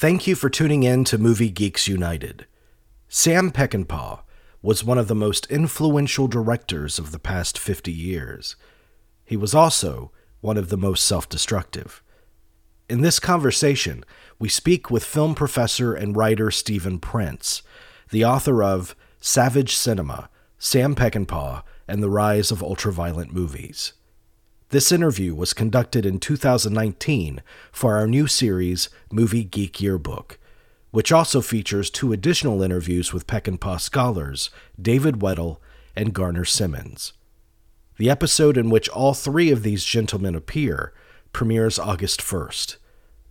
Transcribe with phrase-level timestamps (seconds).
[0.00, 2.46] Thank you for tuning in to Movie Geeks United.
[3.06, 4.20] Sam Peckinpah
[4.62, 8.56] was one of the most influential directors of the past 50 years.
[9.26, 10.10] He was also
[10.40, 12.02] one of the most self destructive.
[12.88, 14.02] In this conversation,
[14.38, 17.60] we speak with film professor and writer Stephen Prince,
[18.08, 23.92] the author of Savage Cinema, Sam Peckinpah, and the Rise of Ultraviolent Movies.
[24.70, 27.42] This interview was conducted in 2019
[27.72, 30.38] for our new series, Movie Geek Yearbook,
[30.92, 34.48] which also features two additional interviews with Peckinpah scholars,
[34.80, 35.56] David Weddle
[35.96, 37.14] and Garner Simmons.
[37.96, 40.92] The episode in which all three of these gentlemen appear
[41.32, 42.76] premieres August 1st.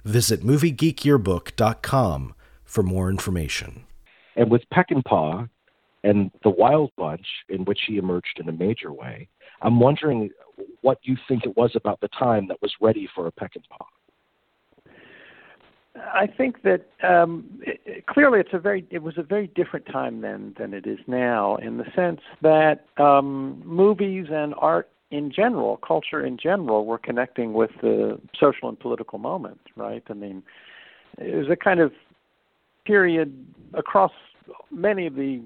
[0.03, 3.85] Visit MovieGeekYearbook.com for more information.
[4.35, 5.47] And with Peckinpah
[6.03, 9.27] and the Wild Bunch, in which he emerged in a major way,
[9.61, 10.29] I'm wondering
[10.81, 13.85] what you think it was about the time that was ready for a Peckinpah.
[15.95, 20.21] I think that um, it, clearly it's a very it was a very different time
[20.21, 25.77] then than it is now in the sense that um, movies and art in general,
[25.77, 30.03] culture in general, were connecting with the social and political moment, right?
[30.09, 30.43] I mean,
[31.17, 31.91] it was a kind of
[32.85, 33.33] period
[33.73, 34.11] across
[34.71, 35.41] many of the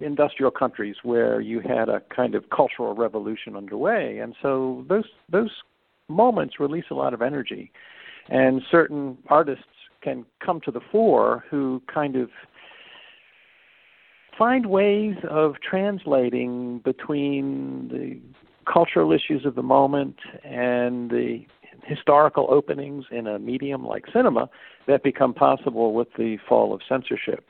[0.00, 5.50] industrial countries where you had a kind of cultural revolution underway, and so those those
[6.08, 7.72] moments release a lot of energy,
[8.28, 9.64] and certain artists
[10.02, 12.28] can come to the fore who kind of
[14.38, 18.20] find ways of translating between the
[18.70, 21.46] cultural issues of the moment and the
[21.84, 24.48] historical openings in a medium like cinema
[24.86, 27.48] that become possible with the fall of censorship.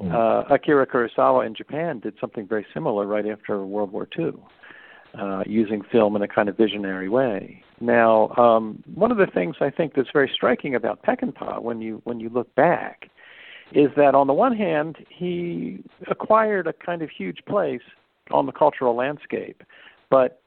[0.00, 0.12] Mm.
[0.12, 4.32] Uh, Akira Kurosawa in Japan did something very similar right after World War II,
[5.18, 7.62] uh, using film in a kind of visionary way.
[7.80, 12.00] Now, um, one of the things I think that's very striking about Peckinpah when you
[12.04, 13.10] when you look back
[13.72, 17.82] is that on the one hand he acquired a kind of huge place
[18.30, 19.62] on the cultural landscape,
[20.10, 20.40] but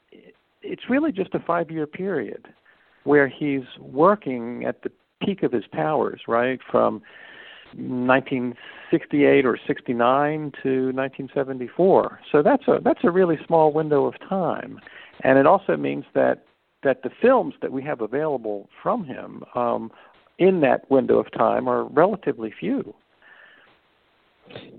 [0.61, 2.47] it's really just a five-year period
[3.03, 4.91] where he's working at the
[5.23, 7.01] peak of his powers, right from
[7.75, 12.19] 1968 or 69 to 1974.
[12.31, 14.79] So that's a that's a really small window of time,
[15.23, 16.43] and it also means that
[16.83, 19.91] that the films that we have available from him um,
[20.37, 22.93] in that window of time are relatively few.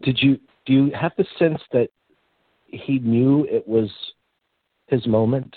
[0.02, 1.88] Did you do you have the sense that
[2.66, 3.90] he knew it was
[4.86, 5.56] his moment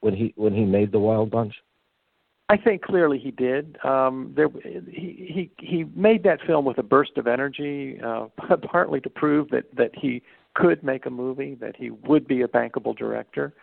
[0.00, 1.54] when he when he made the Wild Bunch?
[2.48, 3.78] I think clearly he did.
[3.84, 8.26] Um, there, he he he made that film with a burst of energy, uh,
[8.70, 10.22] partly to prove that that he
[10.54, 13.54] could make a movie, that he would be a bankable director.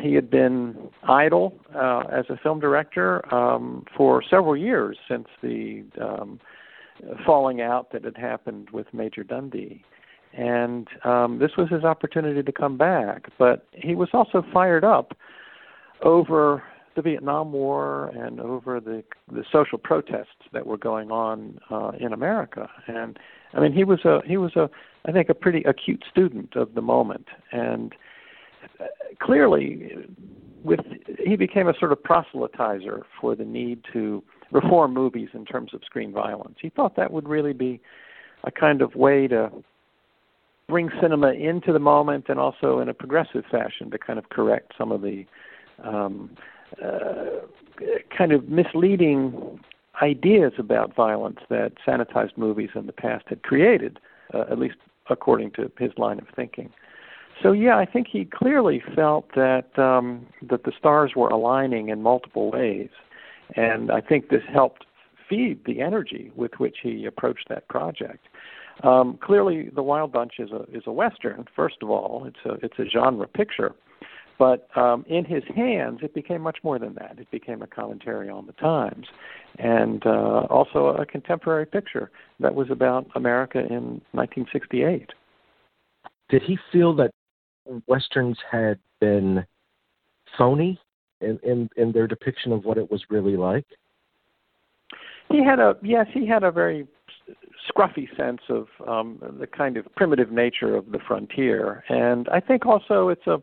[0.00, 5.84] He had been idle uh, as a film director um, for several years since the
[6.00, 6.40] um,
[7.24, 9.84] falling out that had happened with Major Dundee.
[10.32, 13.30] And um, this was his opportunity to come back.
[13.38, 15.16] But he was also fired up
[16.02, 16.62] over
[16.96, 22.12] the Vietnam War and over the the social protests that were going on uh, in
[22.12, 22.68] America.
[22.88, 23.18] And
[23.54, 24.68] I mean, he was a he was a
[25.04, 27.94] I think a pretty acute student of the moment, and
[28.80, 28.86] uh,
[29.20, 29.92] clearly,
[30.64, 30.80] with
[31.24, 35.82] he became a sort of proselytizer for the need to reform movies in terms of
[35.84, 36.56] screen violence.
[36.60, 37.80] He thought that would really be
[38.44, 39.50] a kind of way to
[40.68, 44.72] bring cinema into the moment and also in a progressive fashion to kind of correct
[44.76, 45.24] some of the
[45.84, 46.30] um,
[48.16, 49.60] kind of misleading
[50.02, 53.98] ideas about violence that sanitized movies in the past had created,
[54.34, 54.76] uh, at least
[55.08, 56.70] according to his line of thinking.
[57.42, 62.02] So yeah, I think he clearly felt that um, that the stars were aligning in
[62.02, 62.88] multiple ways,
[63.54, 64.86] and I think this helped
[65.28, 68.26] feed the energy with which he approached that project.
[68.84, 71.44] Um, clearly, The Wild Bunch is a is a western.
[71.54, 73.74] First of all, it's a it's a genre picture,
[74.38, 77.16] but um, in his hands, it became much more than that.
[77.18, 79.06] It became a commentary on the times,
[79.58, 82.10] and uh, also a contemporary picture
[82.40, 85.10] that was about America in 1968.
[86.28, 87.12] Did he feel that
[87.86, 89.44] westerns had been
[90.36, 90.78] phony
[91.20, 93.66] in, in, in their depiction of what it was really like?
[95.30, 96.86] He had a yes, he had a very
[97.68, 102.64] scruffy sense of um, the kind of primitive nature of the frontier, and I think
[102.64, 103.42] also it's a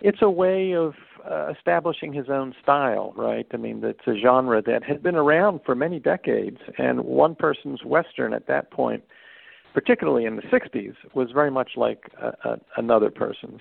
[0.00, 0.94] it's a way of
[1.28, 3.46] uh, establishing his own style, right?
[3.52, 7.84] I mean, it's a genre that had been around for many decades, and one person's
[7.84, 9.04] western at that point,
[9.72, 13.60] particularly in the '60s, was very much like a, a, another person's.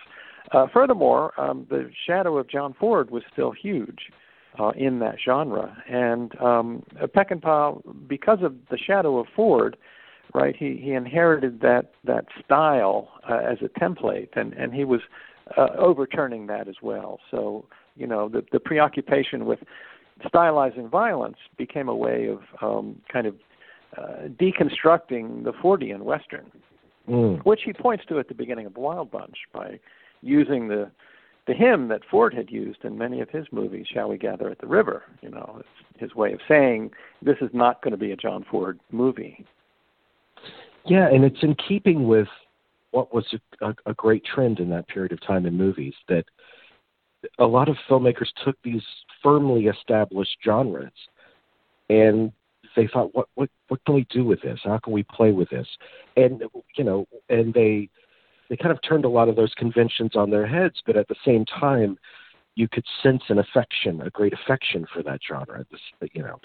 [0.52, 4.10] Uh, furthermore, um, the shadow of John Ford was still huge,
[4.60, 5.76] uh, in that genre.
[5.90, 9.78] And um, Peckinpah, because of the shadow of Ford,
[10.34, 15.02] right, he, he inherited that that style uh, as a template, and and he was
[15.58, 17.20] uh, overturning that as well.
[17.32, 17.66] So
[17.96, 19.60] you know the the preoccupation with
[20.26, 23.36] stylizing violence became a way of um, kind of
[23.98, 26.52] uh, deconstructing the Fordian Western,
[27.10, 27.44] mm.
[27.46, 29.80] which he points to at the beginning of Wild Bunch by
[30.22, 30.90] using the
[31.46, 34.60] the hymn that Ford had used in many of his movies, "Shall We Gather at
[34.60, 36.92] the River?" You know, it's his way of saying
[37.22, 39.46] this is not going to be a John Ford movie.
[40.86, 42.28] Yeah, and it's in keeping with
[42.94, 43.26] what was
[43.62, 46.24] a, a, great trend in that period of time in movies that
[47.40, 48.84] a lot of filmmakers took these
[49.24, 50.92] firmly established genres
[51.90, 52.32] and
[52.76, 54.60] they thought what what what can we do with this?
[54.64, 55.68] How can we play with this?
[56.18, 56.44] And
[56.78, 57.90] you know and they
[58.50, 61.16] they kind of turned a lot of those conventions on their heads but at the
[61.26, 61.98] same time
[62.56, 66.40] you could sense an affection a great affection for that genre this you know.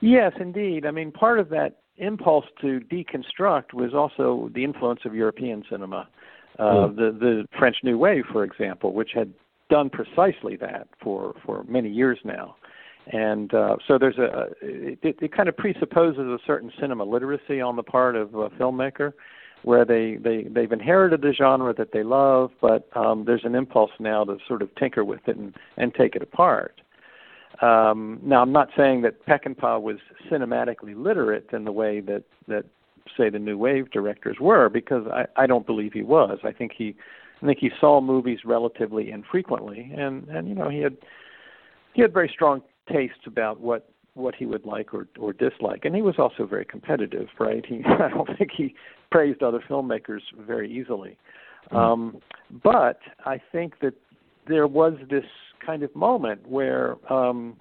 [0.00, 0.86] Yes indeed.
[0.86, 6.08] I mean part of that impulse to deconstruct was also the influence of european cinema
[6.58, 6.96] uh, mm.
[6.96, 9.32] the the French New Wave, for example, which had
[9.70, 12.56] done precisely that for for many years now.
[13.12, 17.76] And uh, so there's a it, it kind of presupposes a certain cinema literacy on
[17.76, 19.12] the part of a filmmaker,
[19.62, 23.92] where they they they've inherited the genre that they love, but um, there's an impulse
[24.00, 26.80] now to sort of tinker with it and and take it apart.
[27.60, 29.96] Um, now, I'm not saying that Peckinpah was
[30.30, 32.64] cinematically literate in the way that that
[33.16, 36.38] say the new wave directors were, because I, I don't believe he was.
[36.44, 36.94] I think he
[37.42, 40.96] I think he saw movies relatively infrequently, and and you know he had
[41.94, 45.94] he had very strong tastes about what what he would like or or dislike, and
[45.94, 47.64] he was also very competitive, right?
[47.66, 48.74] He I don't think he
[49.10, 51.16] praised other filmmakers very easily,
[51.72, 51.76] mm-hmm.
[51.76, 52.16] um,
[52.62, 53.94] but I think that
[54.46, 55.24] there was this
[55.64, 57.56] kind of moment where um,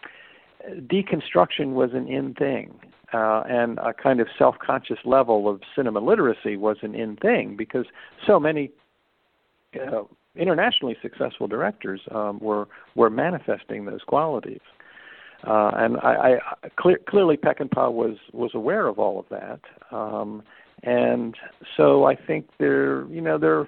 [0.70, 2.74] deconstruction was an in thing.
[3.14, 7.86] Uh, and a kind of self-conscious level of cinema literacy was an in thing because
[8.26, 8.70] so many
[9.76, 10.04] uh,
[10.36, 14.60] internationally successful directors um, were were manifesting those qualities.
[15.46, 19.62] Uh, and I, I clear, clearly Peckinpah was was aware of all of that,
[19.96, 20.44] um,
[20.84, 21.36] and
[21.76, 23.68] so I think there, you know, there,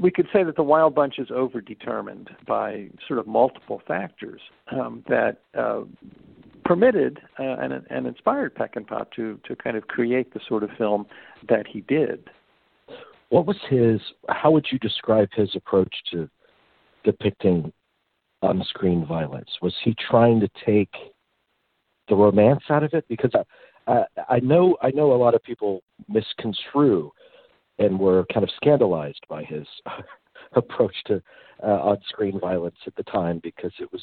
[0.00, 4.40] we could say that the Wild Bunch is overdetermined by sort of multiple factors
[4.72, 5.80] um, that uh,
[6.64, 11.06] permitted uh, and, and inspired Peckinpah to to kind of create the sort of film
[11.48, 12.30] that he did.
[13.30, 14.00] What was his?
[14.28, 16.28] How would you describe his approach to
[17.04, 17.72] depicting
[18.42, 19.50] on-screen violence?
[19.60, 20.92] Was he trying to take
[22.08, 23.04] the romance out of it?
[23.08, 27.10] Because I, I, I know I know a lot of people misconstrue
[27.78, 29.66] and were kind of scandalized by his
[30.54, 31.22] approach to
[31.62, 34.02] uh, on-screen violence at the time because it was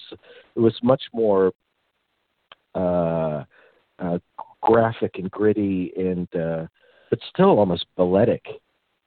[0.55, 1.51] it was much more
[2.75, 3.43] uh,
[3.99, 4.19] uh,
[4.61, 6.65] graphic and gritty and uh,
[7.09, 8.45] but still almost balletic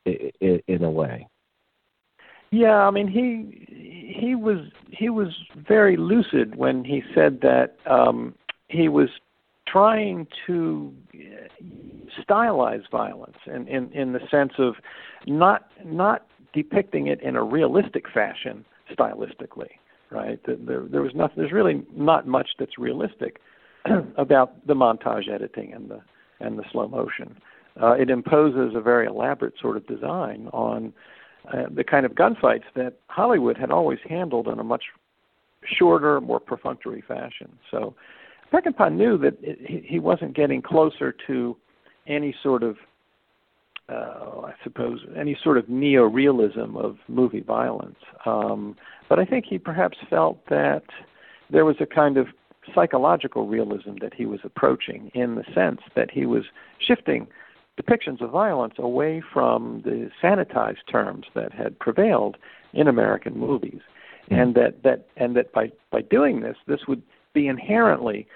[0.07, 1.27] in, in a way.
[2.51, 4.61] Yeah, I mean he he was
[4.91, 8.35] he was very lucid when he said that um,
[8.69, 9.11] he was
[9.71, 10.93] trying to
[12.29, 14.75] stylize violence in, in in the sense of
[15.27, 19.71] not not depicting it in a realistic fashion stylistically,
[20.11, 20.41] right?
[20.47, 21.37] There there was nothing.
[21.37, 23.41] There's really not much that's realistic
[24.17, 26.01] about the montage editing and the
[26.41, 27.37] and the slow motion
[27.81, 30.93] uh, it imposes a very elaborate sort of design on
[31.53, 34.85] uh, the kind of gunfights that Hollywood had always handled in a much
[35.65, 37.59] shorter, more perfunctory fashion.
[37.71, 37.95] So
[38.53, 41.57] Peckinpah knew that it, he wasn't getting closer to
[42.07, 42.77] any sort of,
[43.89, 47.99] uh, I suppose, any sort of neo-realism of movie violence.
[48.25, 48.77] Um,
[49.09, 50.85] but I think he perhaps felt that
[51.51, 52.29] there was a kind of
[52.75, 56.45] psychological realism that he was approaching in the sense that he was
[56.87, 57.27] shifting
[57.81, 62.37] depictions of violence away from the sanitized terms that had prevailed
[62.73, 63.81] in American movies,
[64.25, 64.35] mm-hmm.
[64.35, 67.03] and that that and that by by doing this, this would
[67.35, 68.27] be inherently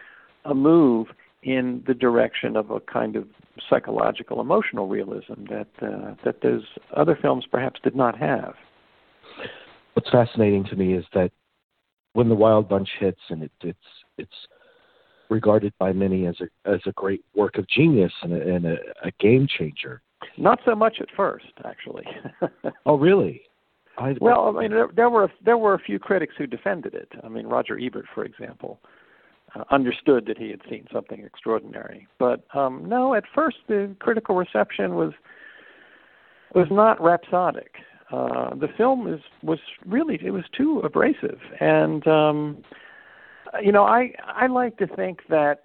[0.45, 1.09] a move
[1.43, 3.27] in the direction of a kind of
[3.69, 6.63] psychological emotional realism that uh, that those
[6.97, 8.55] other films perhaps did not have.
[9.95, 11.33] What's fascinating to me is that
[12.13, 13.79] when the Wild Bunch hits and it, it's
[14.19, 14.47] it's
[15.31, 18.77] regarded by many as a as a great work of genius and a, and a,
[19.05, 20.01] a game changer.
[20.39, 22.05] Not so much at first, actually.
[22.87, 23.43] oh, really?
[24.21, 27.09] Well, I mean, there, there were there were a few critics who defended it.
[27.23, 28.81] I mean, Roger Ebert, for example,
[29.55, 32.07] uh, understood that he had seen something extraordinary.
[32.19, 35.13] But um, no, at first the critical reception was
[36.55, 37.75] was not rhapsodic.
[38.11, 42.63] Uh, the film is was really it was too abrasive, and um,
[43.63, 45.65] you know, I I like to think that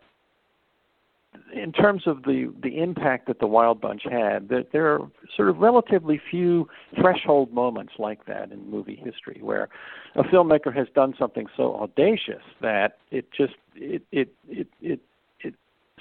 [1.54, 5.00] in terms of the the impact that the Wild Bunch had, that there are
[5.36, 6.68] sort of relatively few
[7.00, 9.70] threshold moments like that in movie history, where
[10.16, 15.00] a filmmaker has done something so audacious that it just it it it it,
[15.40, 15.56] it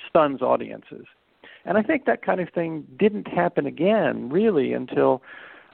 [0.09, 1.07] stuns audiences.
[1.65, 5.23] And I think that kind of thing didn't happen again really until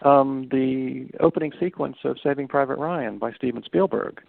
[0.04, 4.22] um, the opening sequence of Saving Private Ryan by Steven Spielberg.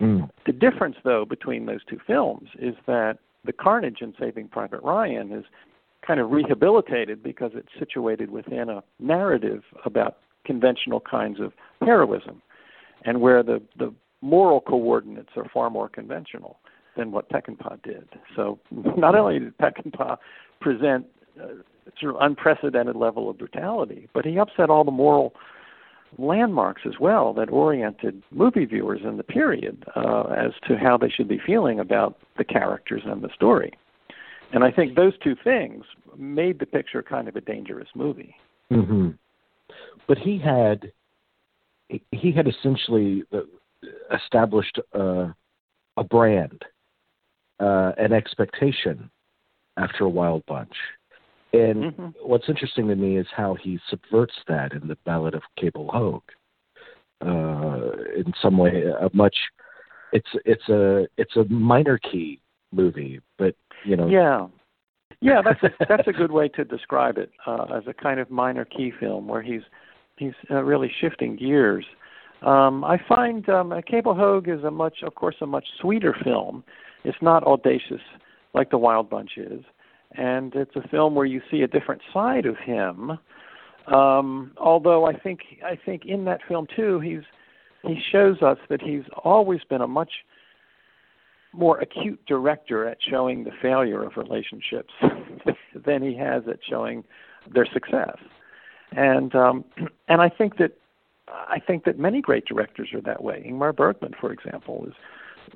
[0.00, 0.30] Mm.
[0.46, 5.32] The difference, though, between those two films is that the carnage in Saving Private Ryan
[5.32, 5.44] is
[6.06, 12.42] kind of rehabilitated because it's situated within a narrative about conventional kinds of heroism,
[13.04, 13.92] and where the the
[14.22, 16.58] moral coordinates are far more conventional
[16.96, 18.08] than what Peckinpah did.
[18.36, 20.16] So not only did Peckinpah
[20.60, 21.06] present
[21.98, 25.34] sort of unprecedented level of brutality, but he upset all the moral
[26.18, 31.08] landmarks as well that oriented movie viewers in the period uh, as to how they
[31.08, 33.72] should be feeling about the characters and the story.
[34.52, 35.84] And I think those two things
[36.16, 38.34] made the picture kind of a dangerous movie.
[38.70, 39.10] Mm-hmm.
[40.08, 40.92] But he had
[42.10, 43.40] he had essentially uh,
[44.14, 45.28] established uh,
[45.96, 46.64] a brand,
[47.60, 49.10] uh, an expectation
[49.76, 50.74] after a Wild Bunch.
[51.52, 52.08] And mm-hmm.
[52.22, 56.22] what's interesting to me is how he subverts that in the Ballad of Cable Hogue.
[57.20, 59.36] Uh, in some way, a much
[60.12, 62.40] it's it's a it's a minor key
[62.72, 63.54] movie, but
[63.84, 64.08] you know.
[64.08, 64.46] Yeah,
[65.20, 68.30] yeah, that's a, that's a good way to describe it uh, as a kind of
[68.30, 69.62] minor key film where he's
[70.16, 71.84] he's uh, really shifting gears.
[72.42, 76.64] Um, I find um, Cable Hogue is a much, of course, a much sweeter film.
[77.04, 78.00] It's not audacious
[78.54, 79.62] like The Wild Bunch is
[80.12, 83.18] and it's a film where you see a different side of him.
[83.86, 87.22] Um, although I think I think in that film too, he's
[87.82, 90.12] he shows us that he's always been a much
[91.52, 94.92] more acute director at showing the failure of relationships
[95.84, 97.02] than he has at showing
[97.52, 98.16] their success.
[98.92, 99.64] And um,
[100.08, 100.72] and I think that
[101.28, 103.44] I think that many great directors are that way.
[103.48, 104.94] Ingmar Bergman, for example, is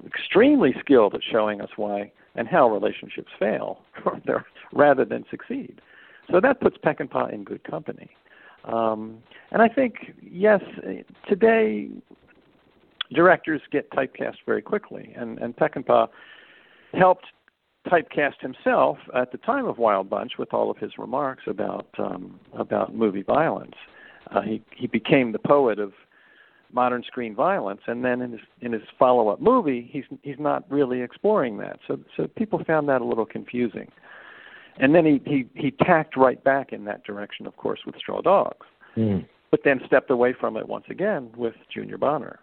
[0.07, 3.81] extremely skilled at showing us why and how relationships fail
[4.73, 5.81] rather than succeed.
[6.31, 8.11] So that puts Peckinpah in good company.
[8.65, 9.19] Um,
[9.51, 10.61] and I think, yes,
[11.29, 11.91] today
[13.13, 16.09] directors get typecast very quickly, and, and Peckinpah
[16.95, 17.27] helped
[17.87, 22.41] typecast himself at the time of Wild Bunch with all of his remarks about um,
[22.55, 23.75] about movie violence.
[24.31, 25.93] Uh, he he became the poet of
[26.73, 30.65] modern screen violence, and then in his in his follow up movie, he's he's not
[30.71, 31.79] really exploring that.
[31.87, 33.91] So so people found that a little confusing.
[34.79, 38.21] And then he he he tacked right back in that direction, of course, with Straw
[38.21, 38.67] Dogs,
[38.97, 39.25] mm.
[39.51, 42.41] but then stepped away from it once again with Junior Bonner.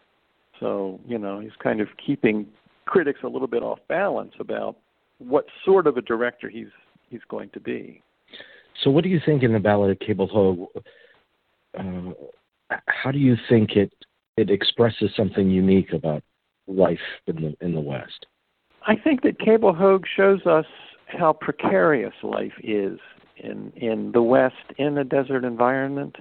[0.59, 2.47] So you know he's kind of keeping
[2.85, 4.77] critics a little bit off balance about
[5.19, 6.67] what sort of a director he's
[7.09, 8.01] he's going to be.
[8.83, 10.67] So, what do you think in the Ballad of Cable Hogue?
[11.77, 13.91] Uh, how do you think it
[14.37, 16.23] it expresses something unique about
[16.67, 18.25] life in the in the West.
[18.87, 20.65] I think that Cable Hogue shows us
[21.07, 22.99] how precarious life is
[23.37, 26.15] in in the West in a desert environment.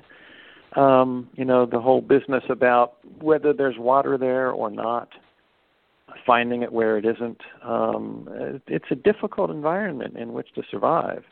[0.76, 5.08] Um, you know, the whole business about whether there's water there or not,
[6.24, 7.40] finding it where it isn't.
[7.64, 8.28] Um,
[8.68, 11.24] it's a difficult environment in which to survive.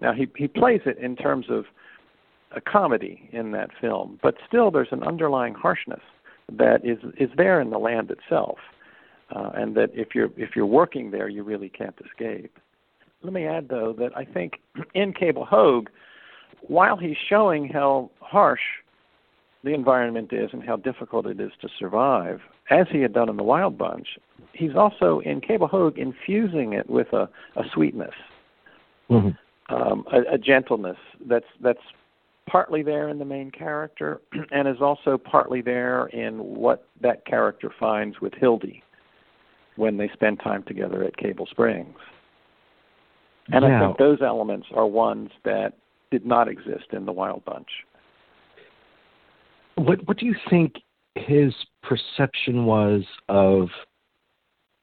[0.00, 1.64] Now he he plays it in terms of
[2.54, 6.00] a comedy in that film, but still there's an underlying harshness
[6.52, 8.58] that is is there in the land itself,
[9.34, 12.58] uh, and that if you're if you're working there, you really can't escape.
[13.22, 14.60] Let me add though that I think
[14.94, 15.88] in Cable Hogue,
[16.62, 18.60] while he's showing how harsh
[19.64, 23.36] the environment is and how difficult it is to survive, as he had done in
[23.36, 24.06] the Wild Bunch,
[24.52, 28.14] he's also in Cable Hogue infusing it with a, a sweetness,
[29.10, 29.74] mm-hmm.
[29.74, 30.98] um, a, a gentleness
[31.28, 31.80] that's that's
[32.48, 37.70] partly there in the main character and is also partly there in what that character
[37.78, 38.82] finds with Hildy
[39.76, 41.96] when they spend time together at Cable Springs.
[43.48, 43.76] And yeah.
[43.76, 45.74] I think those elements are ones that
[46.10, 47.68] did not exist in the Wild Bunch.
[49.76, 50.74] What what do you think
[51.14, 53.68] his perception was of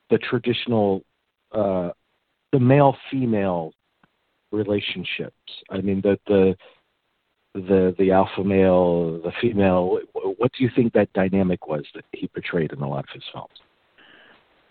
[0.10, 1.04] the traditional
[1.52, 1.90] uh,
[2.52, 3.74] the male female
[4.52, 5.36] relationships?
[5.72, 6.56] I mean the the
[7.54, 10.00] the the alpha male, the female.
[10.14, 13.24] What do you think that dynamic was that he portrayed in a lot of his
[13.32, 13.54] films?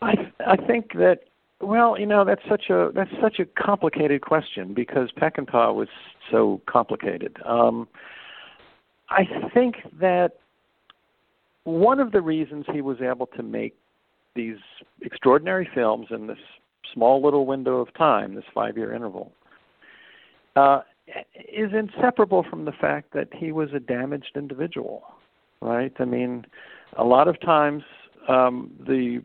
[0.01, 0.15] I
[0.47, 1.21] I think that
[1.61, 5.89] well, you know, that's such a that's such a complicated question because Peckinpah was
[6.31, 7.37] so complicated.
[7.47, 7.87] Um,
[9.09, 9.25] I
[9.55, 10.33] think that
[11.65, 13.77] one of the reasons he was able to make
[14.35, 14.57] these
[15.03, 16.39] extraordinary films in this
[16.93, 19.31] small little window of time, this five-year interval,
[20.57, 25.03] uh, is inseparable from the fact that he was a damaged individual,
[25.61, 25.93] right?
[25.99, 26.47] I mean,
[26.97, 27.83] a lot of times
[28.29, 29.23] um, the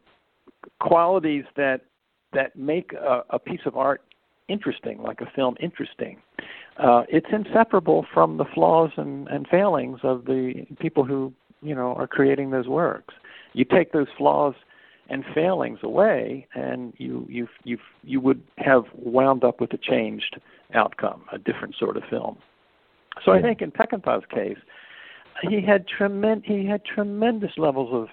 [0.79, 1.81] qualities that
[2.34, 4.01] that make a, a piece of art
[4.50, 6.17] interesting, like a film interesting,
[6.77, 11.93] uh, it's inseparable from the flaws and, and failings of the people who you know
[11.96, 13.13] are creating those works.
[13.53, 14.55] You take those flaws
[15.10, 20.39] and failings away, and you you you you would have wound up with a changed
[20.74, 22.38] outcome, a different sort of film.
[23.25, 24.57] So I think in Peckinpah's case,
[25.41, 28.07] he had tremendous he had tremendous levels of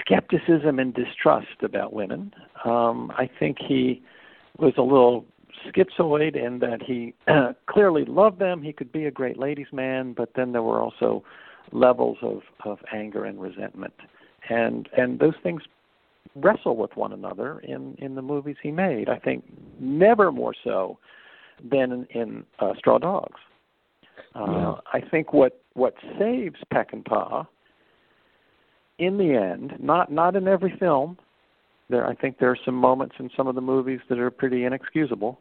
[0.00, 2.32] skepticism and distrust about women.
[2.64, 4.02] Um, I think he
[4.58, 5.24] was a little
[5.66, 7.14] schizoid in that he
[7.66, 8.62] clearly loved them.
[8.62, 11.22] He could be a great ladies' man, but then there were also
[11.72, 13.94] levels of, of anger and resentment,
[14.48, 15.62] and and those things
[16.34, 19.08] wrestle with one another in in the movies he made.
[19.08, 19.44] I think
[19.78, 20.98] never more so
[21.62, 23.40] than in, in uh, Straw Dogs.
[24.34, 24.74] Uh, yeah.
[24.92, 27.46] I think what what saves Peckinpah
[28.98, 31.18] in the end, not not in every film.
[31.88, 34.64] There, I think there are some moments in some of the movies that are pretty
[34.64, 35.40] inexcusable.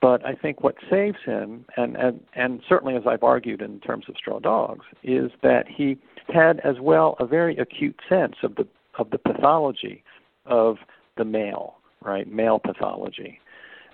[0.00, 4.06] But I think what saves him, and, and, and certainly as I've argued in terms
[4.08, 5.96] of Straw Dogs, is that he
[6.26, 8.66] had as well a very acute sense of the
[8.98, 10.02] of the pathology
[10.46, 10.76] of
[11.16, 12.30] the male, right?
[12.30, 13.40] Male pathology.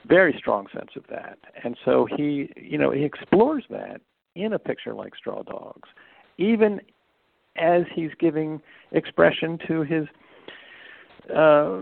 [0.07, 1.39] Very strong sense of that.
[1.65, 4.01] And so he, you know, he explores that
[4.35, 5.89] in a picture like Straw Dogs,
[6.39, 6.81] even
[7.57, 8.61] as he's giving
[8.93, 10.07] expression to his
[11.35, 11.81] uh,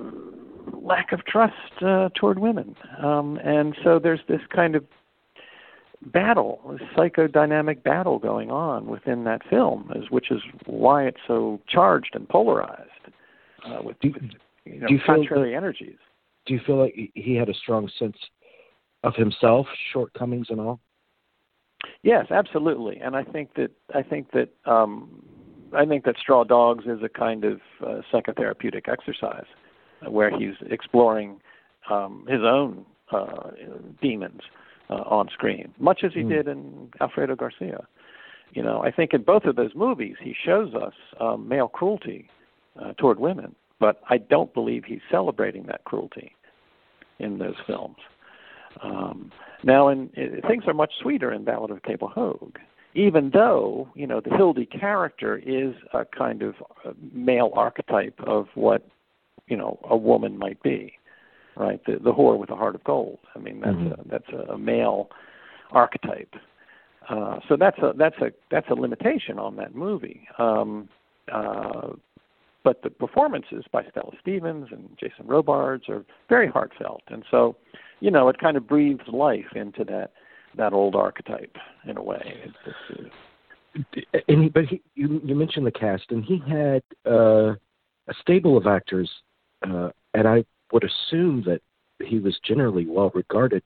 [0.72, 2.74] lack of trust uh, toward women.
[3.02, 4.84] Um, and so there's this kind of
[6.12, 12.10] battle, psychodynamic battle going on within that film, is, which is why it's so charged
[12.14, 12.90] and polarized
[13.66, 14.12] uh, with, do,
[14.66, 15.98] you know, contrary that, energies.
[16.46, 18.16] Do you feel like he had a strong sense
[19.04, 20.80] of himself, shortcomings and all?
[22.02, 22.98] Yes, absolutely.
[22.98, 25.22] And I think that I think that um,
[25.72, 29.46] I think that Straw Dogs is a kind of uh, psychotherapeutic exercise
[30.08, 31.40] where he's exploring
[31.90, 33.50] um, his own uh,
[34.02, 34.40] demons
[34.90, 36.28] uh, on screen, much as he mm.
[36.28, 37.86] did in Alfredo Garcia.
[38.52, 42.28] You know, I think in both of those movies he shows us um, male cruelty
[42.80, 46.34] uh, toward women, but I don't believe he's celebrating that cruelty
[47.18, 47.96] in those films.
[48.82, 52.58] Um, now, in, in, things are much sweeter in Ballad of Cable Hogue,
[52.94, 56.54] even though you know the Hildy character is a kind of
[57.12, 58.86] male archetype of what
[59.48, 60.92] you know a woman might be,
[61.56, 61.80] right?
[61.86, 63.18] The the whore with a heart of gold.
[63.34, 64.00] I mean that's mm-hmm.
[64.00, 65.08] a that's a male
[65.70, 66.34] archetype.
[67.08, 70.28] Uh, so that's a that's a that's a limitation on that movie.
[70.38, 70.88] Um,
[71.32, 71.88] uh,
[72.66, 77.54] but the performances by Stella Stevens and Jason Robards are very heartfelt, and so
[78.00, 80.10] you know it kind of breathes life into that
[80.56, 81.56] that old archetype
[81.88, 82.42] in a way.
[82.44, 86.82] It's, it's, uh, and he, but he, you you mentioned the cast, and he had
[87.08, 87.54] uh,
[88.08, 89.08] a stable of actors,
[89.64, 91.60] uh, and I would assume that
[92.02, 93.62] he was generally well regarded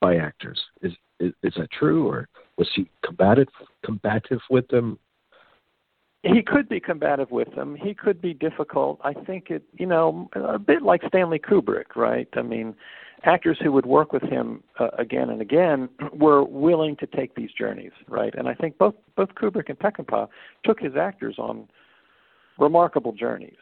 [0.00, 0.58] by actors.
[0.80, 2.26] Is, is is that true, or
[2.56, 3.48] was he combative
[3.84, 4.98] combative with them?
[6.22, 7.74] He could be combative with them.
[7.74, 9.00] He could be difficult.
[9.02, 12.28] I think it, you know, a bit like Stanley Kubrick, right?
[12.34, 12.74] I mean,
[13.24, 17.50] actors who would work with him uh, again and again were willing to take these
[17.52, 18.34] journeys, right?
[18.36, 20.28] And I think both both Kubrick and Peckinpah
[20.64, 21.68] took his actors on
[22.58, 23.56] remarkable journeys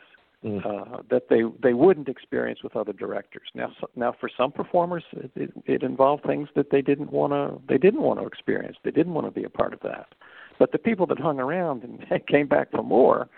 [0.44, 0.64] mm.
[0.64, 3.48] uh, that they they wouldn't experience with other directors.
[3.54, 7.32] Now, so, now for some performers, it, it, it involved things that they didn't want
[7.32, 8.76] to they didn't want to experience.
[8.82, 10.08] They didn't want to be a part of that.
[10.58, 13.28] But the people that hung around and came back for more,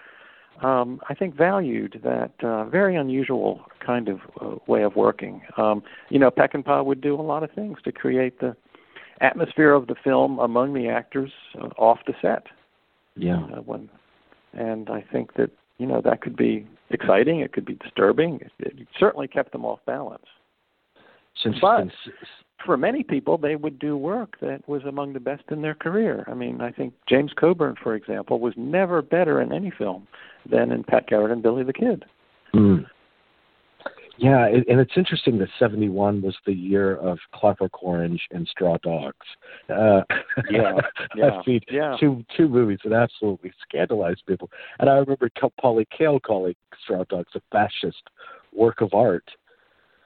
[0.62, 5.42] um, I think valued that uh, very unusual kind of uh, way of working.
[5.56, 8.54] Um, you know, Peckinpah would do a lot of things to create the
[9.20, 11.30] atmosphere of the film among the actors
[11.60, 12.46] uh, off the set.
[13.16, 13.42] Yeah.
[13.44, 13.88] Uh, when,
[14.52, 17.40] and I think that you know that could be exciting.
[17.40, 18.40] It could be disturbing.
[18.42, 20.24] It, it certainly kept them off balance.
[21.42, 21.92] Since, but since
[22.64, 26.24] for many people, they would do work that was among the best in their career.
[26.26, 30.06] I mean, I think James Coburn, for example, was never better in any film
[30.50, 32.04] than in Pat Garrett and Billy the Kid.
[32.54, 32.86] Mm.
[34.20, 39.16] Yeah, and it's interesting that '71 was the year of Clockwork Orange and Straw Dogs.
[39.70, 40.02] Uh,
[40.50, 40.74] yeah,
[41.16, 41.96] yeah, I mean, yeah.
[41.98, 44.50] two two movies that absolutely scandalized people.
[44.78, 48.02] And I remember Pauline Kael calling Straw Dogs a fascist
[48.52, 49.24] work of art.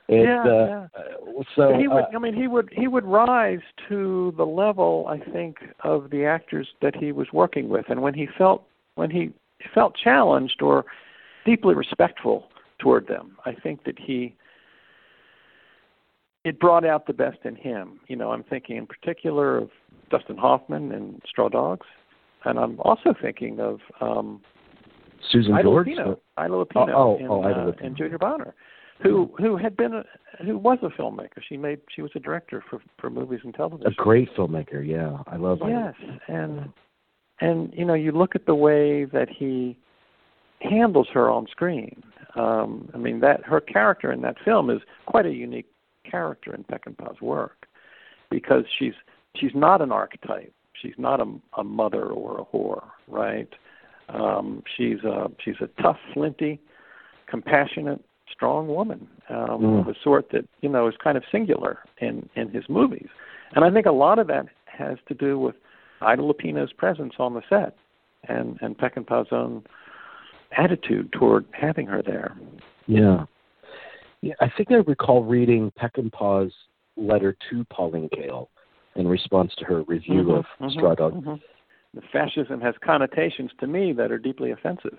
[0.08, 0.86] And, yeah, uh, yeah.
[0.96, 2.04] Uh, so he would.
[2.04, 2.68] uh, I mean, he would.
[2.72, 7.68] He would rise to the level, I think, of the actors that he was working
[7.68, 7.86] with.
[7.88, 8.64] And when he felt,
[8.96, 9.32] when he
[9.72, 10.84] felt challenged or
[11.44, 13.36] deeply respectful toward them.
[13.44, 14.34] I think that he
[16.44, 18.00] it brought out the best in him.
[18.08, 19.70] You know, I'm thinking in particular of
[20.10, 21.86] Dustin Hoffman and Straw Dogs,
[22.44, 24.42] and I'm also thinking of um,
[25.30, 27.86] Susan Ida George, Lupino, Ida Lupino, oh, and, oh, Ida uh, Lupino.
[27.86, 28.54] and Junior Bonner,
[29.04, 30.04] who who had been a,
[30.44, 31.40] who was a filmmaker.
[31.46, 33.86] She made she was a director for for movies and television.
[33.86, 34.84] a great filmmaker.
[34.86, 35.62] Yeah, I love.
[35.62, 35.94] Ida.
[36.00, 36.72] Yes, and
[37.40, 39.76] and you know you look at the way that he
[40.60, 42.02] handles her on screen.
[42.34, 45.68] Um, I mean that her character in that film is quite a unique
[46.10, 47.66] character in Peckinpah's work
[48.30, 48.94] because she's
[49.36, 50.52] she's not an archetype.
[50.80, 51.26] She's not a,
[51.58, 53.48] a mother or a whore, right?
[54.08, 56.60] Um, she's a she's a tough, flinty,
[57.28, 58.02] compassionate,
[58.34, 59.80] strong woman um, Mm.
[59.80, 63.08] of a sort that you know is kind of singular in in his movies,
[63.54, 65.54] and I think a lot of that has to do with
[66.00, 67.76] Ida Lupino's presence on the set
[68.28, 69.62] and and Peckinpah's own
[70.56, 72.36] attitude toward having her there.
[72.86, 73.24] Yeah.
[74.20, 76.54] Yeah, I think I recall reading Peckinpah's
[76.96, 78.48] letter to Pauline Kael
[78.96, 81.14] in response to her review Mhm, of mhm, Straw Dog.
[81.14, 81.40] mhm.
[81.94, 84.98] The fascism has connotations to me that are deeply offensive.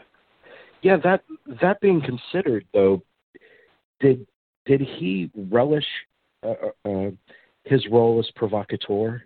[0.82, 1.24] Yeah, that
[1.62, 3.02] that being considered, though,
[4.06, 4.28] did
[4.65, 5.86] did he relish
[6.44, 6.54] uh,
[6.86, 7.12] uh, uh,
[7.63, 9.24] his role as provocateur?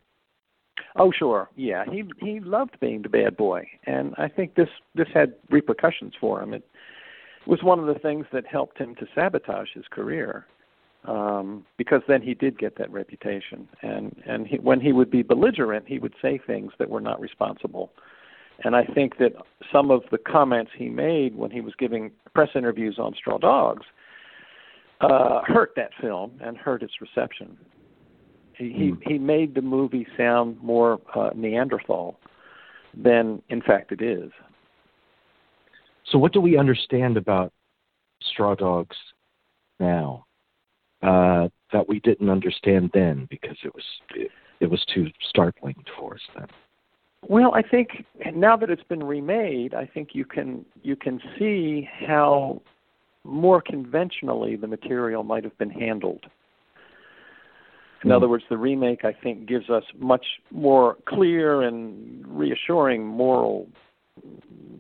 [0.96, 1.50] Oh, sure.
[1.56, 6.13] Yeah, he he loved being the bad boy, and I think this this had repercussions
[6.20, 6.54] for him.
[6.54, 6.63] It
[7.46, 10.46] was one of the things that helped him to sabotage his career,
[11.06, 15.24] um, because then he did get that reputation, and and he, when he would be
[15.24, 17.92] belligerent, he would say things that were not responsible.
[18.63, 19.34] And I think that
[19.72, 23.86] some of the comments he made when he was giving press interviews on Straw Dogs
[25.02, 27.58] uh, hurt that film and hurt its reception.
[28.54, 29.08] He he, Mm.
[29.08, 32.20] he made the movie sound more uh, Neanderthal
[32.94, 34.32] than in fact it is.
[36.06, 37.54] So, what do we understand about
[38.22, 38.98] Straw Dogs
[39.80, 40.26] now
[41.02, 43.86] uh, that we didn't understand then because it was
[44.16, 46.48] it, it was too startling for us then?
[47.28, 51.88] Well, I think now that it's been remade, I think you can you can see
[52.08, 52.62] how
[53.30, 56.26] more conventionally the material might have been handled.
[58.04, 58.15] In Hmm.
[58.15, 63.68] other words, the remake I think gives us much more clear and reassuring moral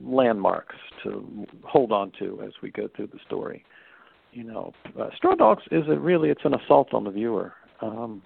[0.03, 3.63] landmarks to hold on to as we go through the story.
[4.31, 7.53] You know, uh, Straw Dogs is a really it's an assault on the viewer.
[7.81, 8.21] Um,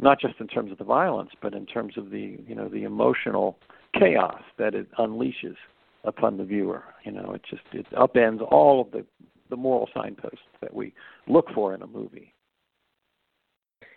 [0.00, 2.84] not just in terms of the violence, but in terms of the you know the
[2.84, 3.58] emotional
[3.98, 5.56] chaos that it unleashes
[6.04, 6.84] upon the viewer.
[7.04, 9.04] You know, it just it upends all of the
[9.50, 10.92] the moral signposts that we
[11.28, 12.34] look for in a movie.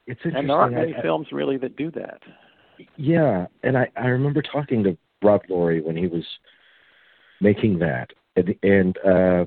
[0.05, 0.39] It's interesting.
[0.39, 2.21] And there aren't many I- films really that do that.
[2.95, 6.23] Yeah, and I I remember talking to Rod Lurie when he was
[7.41, 9.45] making that, and, and uh,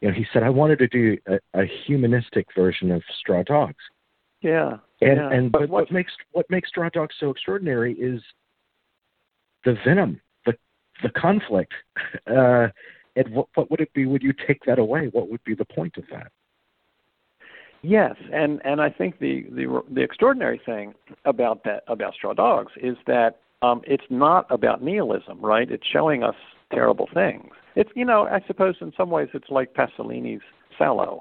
[0.00, 3.76] you know he said I wanted to do a, a humanistic version of Straw Dogs,
[4.40, 4.78] Yeah.
[5.02, 5.30] and yeah.
[5.30, 8.22] and but but what what makes what makes Straw Dogs so extraordinary is
[9.66, 10.54] the venom, the
[11.02, 11.72] the conflict.
[12.26, 12.68] Uh,
[13.16, 14.06] and what what would it be?
[14.06, 15.08] Would you take that away?
[15.12, 16.30] What would be the point of that?
[17.82, 20.94] Yes, and and I think the the the extraordinary thing
[21.24, 25.70] about that about Straw Dogs is that um, it's not about nihilism, right?
[25.70, 26.36] It's showing us
[26.72, 27.50] terrible things.
[27.76, 30.42] It's you know I suppose in some ways it's like Pasolini's
[30.78, 31.20] Salò,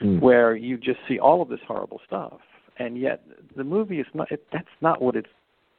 [0.00, 0.20] Mm.
[0.20, 2.38] where you just see all of this horrible stuff,
[2.78, 3.24] and yet
[3.56, 4.30] the movie is not.
[4.30, 5.28] It, that's not what it's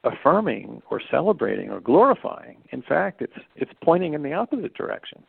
[0.04, 2.58] affirming or celebrating or glorifying.
[2.72, 5.24] In fact, it's it's pointing in the opposite direction.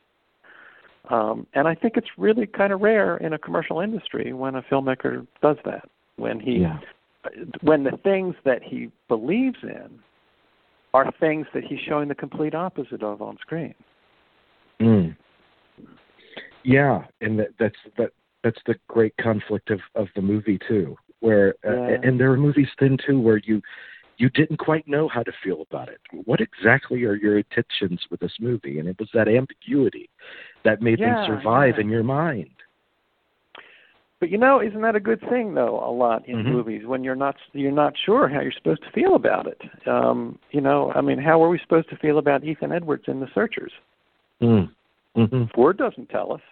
[1.09, 4.63] Um, and I think it's really kind of rare in a commercial industry when a
[4.63, 5.89] filmmaker does that.
[6.17, 6.79] When he, Yeah.
[7.63, 9.99] when the things that he believes in
[10.95, 13.75] are things that he's showing the complete opposite of on screen.
[14.81, 15.17] Mm.
[16.63, 18.13] Yeah, and that, that's that
[18.45, 21.99] that's the great conflict of of the movie too, where uh, Yeah.
[22.03, 23.63] and there are movies then too where you
[24.21, 25.99] you didn't quite know how to feel about it.
[26.27, 28.79] What exactly are your intentions with this movie?
[28.79, 30.11] And it was that ambiguity
[30.63, 31.81] that made Yeah, them survive yeah.
[31.81, 32.51] in your mind.
[34.19, 35.83] But you know, isn't that a good thing though?
[35.83, 36.53] A lot in Mhm.
[36.53, 39.59] movies when you're not you're not sure how you're supposed to feel about it.
[39.87, 43.21] Um, you know, I mean, how are we supposed to feel about Ethan Edwards in
[43.21, 43.73] The Searchers?
[44.43, 44.71] Mm.
[45.15, 46.43] hmm Ford doesn't tell us.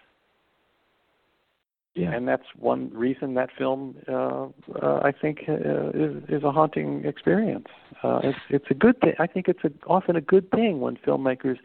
[1.99, 2.13] Yeah.
[2.13, 4.47] and that's one reason that film uh,
[4.81, 7.67] uh, I think uh, is is a haunting experience.
[8.03, 9.13] Uh, it's it's a good thing.
[9.19, 11.57] I think it's a, often a good thing when filmmakers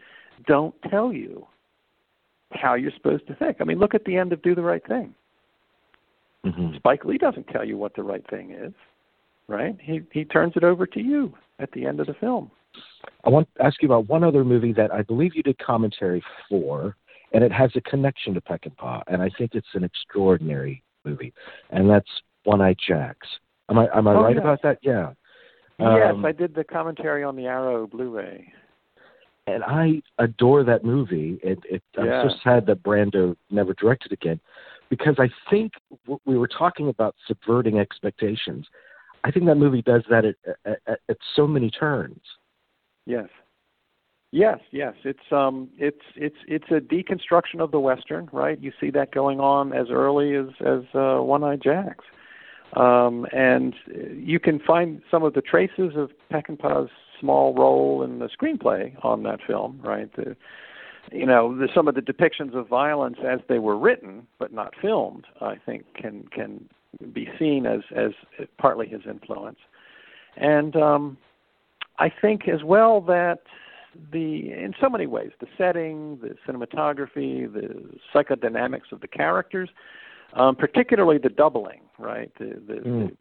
[0.45, 1.47] don't tell you
[2.51, 3.57] how you're supposed to think.
[3.61, 5.13] I mean, look at the end of Do the Right Thing.
[6.43, 8.73] hmm Spike Lee doesn't tell you what the right thing is,
[9.47, 9.77] right?
[9.79, 12.51] He he turns it over to you at the end of the film.
[13.23, 16.21] I want to ask you about one other movie that I believe you did commentary
[16.49, 16.97] for,
[17.35, 21.33] and it has a connection to Peckinpah, and I think it's an extraordinary movie,
[21.69, 22.09] and that's
[22.45, 23.27] One-Eyed Jacks.
[23.69, 24.41] Am I am I oh, right yes.
[24.41, 24.77] about that?
[24.81, 25.11] Yeah.
[25.77, 28.53] yes, Um, I did the commentary on the Arrow Blu-ray.
[29.47, 31.37] and I adore that movie.
[31.43, 32.03] It, it, Yeah.
[32.21, 34.39] I'm so sad that Brando never directed again,
[34.89, 35.73] because I think
[36.05, 38.65] w- we were talking about subverting expectations.
[39.25, 42.21] I think that movie does that at, at, at, at so many turns.
[43.05, 43.29] Yes.
[44.35, 44.95] Yes, yes.
[45.05, 48.61] It's um it's it's it's a deconstruction of the western, right?
[48.61, 52.03] You see that going on as early as as uh, One-Eyed Jacks.
[52.75, 53.73] Um and
[54.13, 59.23] you can find some of the traces of Peckinpah's small role in the screenplay on
[59.23, 60.13] that film, right?
[60.17, 60.35] The,
[61.13, 64.73] you know, the, some of the depictions of violence as they were written but not
[64.81, 66.67] filmed, I think can can
[67.13, 68.11] be seen as as
[68.57, 69.59] partly his influence.
[70.35, 71.17] And um
[71.99, 73.39] I think as well that
[74.11, 79.69] the in so many ways the setting, the cinematography, the psychodynamics of the characters,
[80.33, 82.31] um, particularly the doubling, right?
[82.39, 83.09] The the, Mm.
[83.09, 83.17] the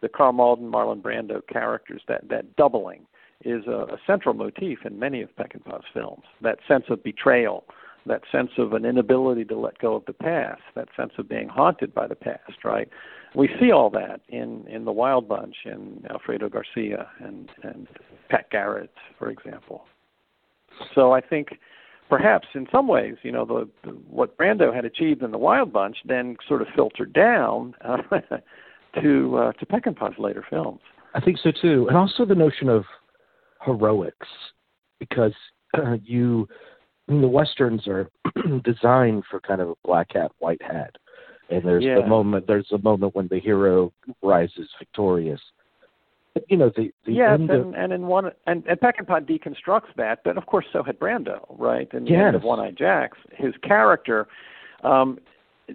[0.00, 3.06] the Karl Malden, Marlon Brando characters that that doubling
[3.44, 6.24] is a, a central motif in many of Peckinpah's films.
[6.42, 7.64] That sense of betrayal,
[8.06, 11.48] that sense of an inability to let go of the past, that sense of being
[11.48, 12.88] haunted by the past, right?
[13.34, 17.86] We see all that in in the Wild Bunch and Alfredo Garcia and and
[18.28, 19.84] Pat Garrett, for example.
[20.94, 21.58] So I think
[22.08, 25.72] perhaps in some ways, you know, the, the what Brando had achieved in the Wild
[25.72, 27.98] Bunch then sort of filtered down uh,
[29.00, 30.80] to uh, to Peckinpah's later films.
[31.14, 32.84] I think so too, and also the notion of
[33.64, 34.28] heroics,
[34.98, 35.34] because
[35.76, 36.48] uh, you,
[37.08, 38.10] I mean, the westerns are
[38.64, 40.94] designed for kind of a black hat, white hat,
[41.50, 41.96] and there's Yeah.
[41.96, 45.40] the moment, there's a moment when the hero rises victorious.
[46.48, 49.94] You know, the the yes, end of, and, and in one and, and Peckinpah deconstructs
[49.96, 51.88] that, but of course so had Brando, right?
[51.92, 52.26] In the Yes.
[52.28, 54.28] end of One-Eyed Jacks, his character
[54.84, 55.18] um,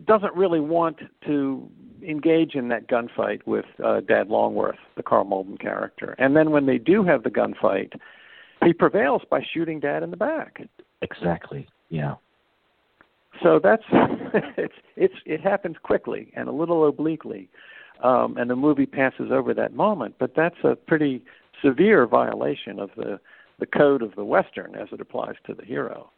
[0.06, 1.69] doesn't really want to
[2.06, 6.15] engage in that gunfight with uh, Dad Longworth, the Karl Malden character.
[6.17, 7.93] And then when they do have the gunfight,
[8.65, 10.62] he prevails by shooting Dad in the back.
[11.02, 12.15] exactly, yeah.
[13.41, 13.84] So that's
[14.58, 17.49] it's it's it happens quickly and a little obliquely,
[18.03, 20.15] um, and the movie passes over that moment.
[20.19, 21.23] But that's a pretty
[21.63, 23.19] severe violation of the
[23.59, 26.09] the code of the western as it applies to the hero.